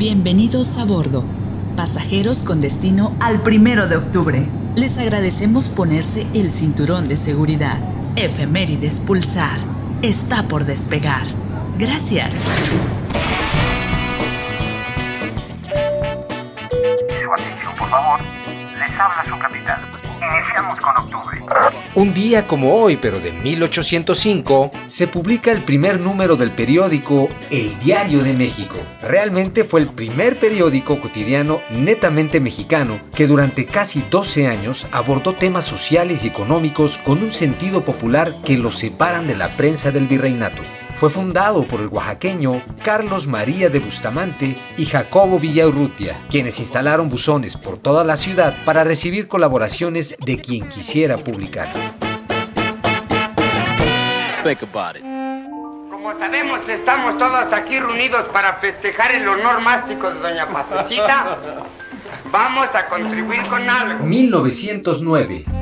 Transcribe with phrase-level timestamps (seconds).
[0.00, 1.26] Bienvenidos a bordo,
[1.76, 4.48] pasajeros con destino al primero de octubre.
[4.74, 7.76] Les agradecemos ponerse el cinturón de seguridad.
[8.16, 9.58] Efemérides Pulsar
[10.00, 11.26] está por despegar.
[11.76, 12.46] Gracias.
[17.78, 18.20] Por favor.
[18.78, 19.89] Les habla su capitán.
[20.30, 21.40] Iniciamos con octubre.
[21.94, 27.76] Un día como hoy, pero de 1805, se publica el primer número del periódico El
[27.80, 28.76] Diario de México.
[29.02, 35.64] Realmente fue el primer periódico cotidiano netamente mexicano que durante casi 12 años abordó temas
[35.64, 40.62] sociales y económicos con un sentido popular que los separan de la prensa del virreinato
[41.00, 47.56] fue fundado por el oaxaqueño Carlos María de Bustamante y Jacobo Villaurrutia, quienes instalaron buzones
[47.56, 51.72] por toda la ciudad para recibir colaboraciones de quien quisiera publicar.
[55.90, 61.38] Como sabemos, estamos todos aquí reunidos para festejar el honor mástico de Doña Pasecita.
[62.30, 64.04] Vamos a contribuir con algo.
[64.04, 65.59] 1909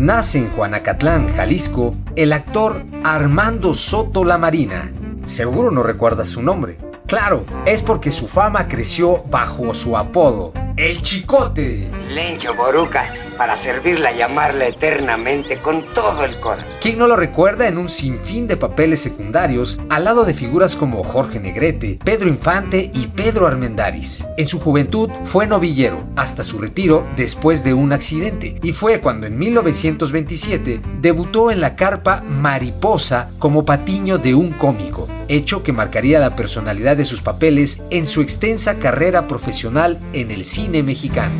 [0.00, 4.90] nace en Juanacatlán, Jalisco, el actor Armando Soto La Marina.
[5.26, 6.78] Seguro no recuerdas su nombre.
[7.06, 11.90] Claro, es porque su fama creció bajo su apodo, El Chicote.
[12.14, 16.72] Lencho Borucas, para servirla y llamarla eternamente con todo el corazón.
[16.80, 21.04] ¿Quién no lo recuerda en un sinfín de papeles secundarios al lado de figuras como
[21.04, 24.24] Jorge Negrete, Pedro Infante y Pedro Armendáriz?
[24.38, 29.26] En su juventud fue novillero hasta su retiro después de un accidente y fue cuando
[29.26, 36.18] en 1927 debutó en la carpa Mariposa como patiño de un cómico, hecho que marcaría
[36.18, 41.32] la personalidad de sus papeles en su extensa carrera profesional en el cine mexicano.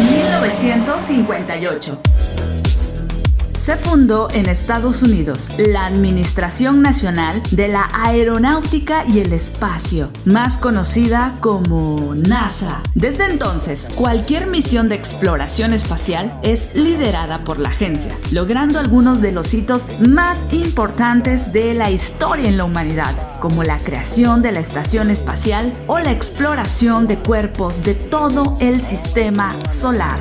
[0.00, 2.00] 1958.
[3.58, 10.58] Se fundó en Estados Unidos la Administración Nacional de la Aeronáutica y el Espacio, más
[10.58, 12.80] conocida como NASA.
[12.94, 19.32] Desde entonces, cualquier misión de exploración espacial es liderada por la agencia, logrando algunos de
[19.32, 24.60] los hitos más importantes de la historia en la humanidad, como la creación de la
[24.60, 30.20] estación espacial o la exploración de cuerpos de todo el sistema solar.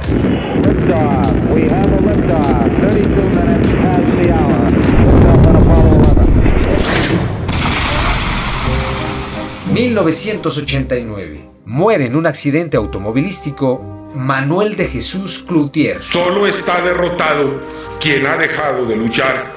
[9.77, 11.49] 1989.
[11.65, 16.01] Muere en un accidente automovilístico Manuel de Jesús Cloutier.
[16.11, 17.61] Solo está derrotado
[18.01, 19.53] quien ha dejado de luchar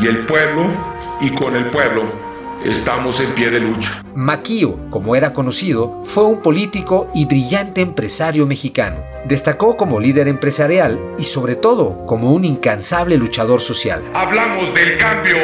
[0.00, 0.66] y el pueblo
[1.20, 2.10] y con el pueblo
[2.64, 4.02] estamos en pie de lucha.
[4.14, 9.09] Maquio, como era conocido, fue un político y brillante empresario mexicano.
[9.24, 14.02] Destacó como líder empresarial y sobre todo como un incansable luchador social.
[14.14, 15.36] Hablamos del cambio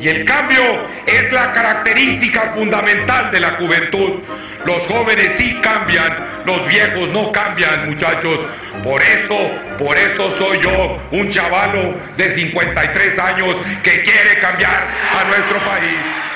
[0.00, 0.60] y el cambio
[1.06, 4.20] es la característica fundamental de la juventud.
[4.66, 8.40] Los jóvenes sí cambian, los viejos no cambian, muchachos.
[8.82, 9.36] Por eso,
[9.78, 16.29] por eso soy yo, un chavalo de 53 años que quiere cambiar a nuestro país.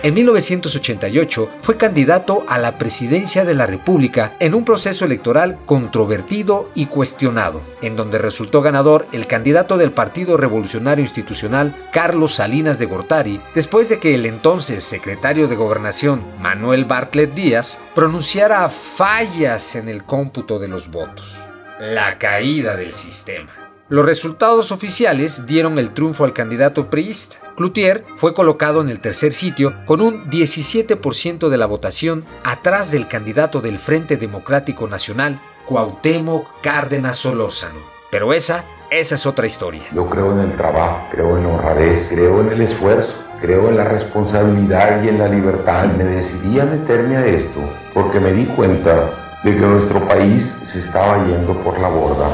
[0.00, 6.70] En 1988 fue candidato a la presidencia de la República en un proceso electoral controvertido
[6.76, 12.86] y cuestionado, en donde resultó ganador el candidato del Partido Revolucionario Institucional, Carlos Salinas de
[12.86, 19.88] Gortari, después de que el entonces secretario de Gobernación, Manuel Bartlett Díaz, pronunciara fallas en
[19.88, 21.40] el cómputo de los votos.
[21.80, 23.57] La caída del sistema.
[23.90, 27.38] Los resultados oficiales dieron el triunfo al candidato priista.
[27.56, 33.08] Cloutier fue colocado en el tercer sitio con un 17% de la votación atrás del
[33.08, 37.78] candidato del Frente Democrático Nacional, Cuauhtémoc Cárdenas Solórzano.
[38.10, 39.84] Pero esa, esa es otra historia.
[39.94, 43.78] Yo creo en el trabajo, creo en la honradez, creo en el esfuerzo, creo en
[43.78, 45.86] la responsabilidad y en la libertad.
[45.96, 47.60] Me decidí a meterme a esto
[47.94, 49.08] porque me di cuenta
[49.44, 52.28] de que nuestro país se estaba yendo por la borda.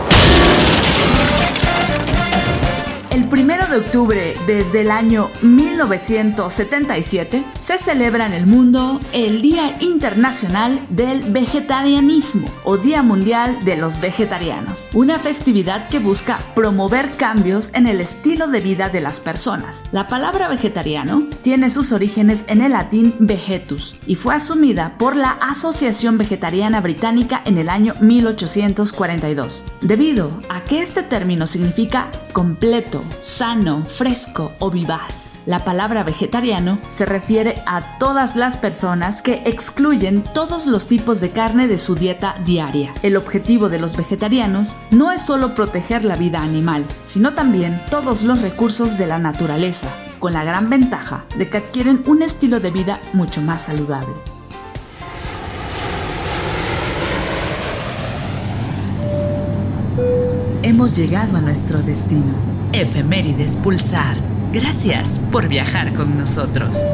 [3.15, 9.77] El primero de octubre desde el año 1977 se celebra en el mundo el Día
[9.79, 17.71] Internacional del Vegetarianismo o Día Mundial de los Vegetarianos, una festividad que busca promover cambios
[17.75, 19.85] en el estilo de vida de las personas.
[19.93, 25.39] La palabra vegetariano tiene sus orígenes en el latín vegetus y fue asumida por la
[25.41, 33.85] Asociación Vegetariana Británica en el año 1842, debido a que este término significa completo, sano,
[33.85, 35.35] fresco o vivaz.
[35.47, 41.31] La palabra vegetariano se refiere a todas las personas que excluyen todos los tipos de
[41.31, 42.95] carne de su dieta diaria.
[43.03, 48.23] El objetivo de los vegetarianos no es solo proteger la vida animal, sino también todos
[48.23, 52.71] los recursos de la naturaleza, con la gran ventaja de que adquieren un estilo de
[52.71, 54.15] vida mucho más saludable.
[60.63, 62.54] Hemos llegado a nuestro destino.
[62.81, 64.17] Efemérides Pulsar.
[64.53, 66.85] Gracias por viajar con nosotros.